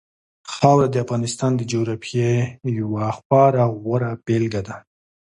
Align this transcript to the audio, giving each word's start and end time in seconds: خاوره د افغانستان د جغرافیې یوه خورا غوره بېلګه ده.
خاوره 0.53 0.87
د 0.91 0.95
افغانستان 1.05 1.51
د 1.57 1.61
جغرافیې 1.71 2.31
یوه 2.79 3.05
خورا 3.17 3.65
غوره 3.81 4.11
بېلګه 4.25 4.61
ده. 4.67 4.75